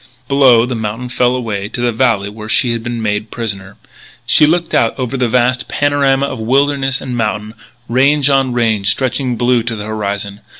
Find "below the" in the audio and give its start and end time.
0.27-0.73